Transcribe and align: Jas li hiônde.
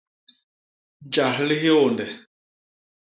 Jas 1.13 1.37
li 1.47 1.57
hiônde. 1.63 2.07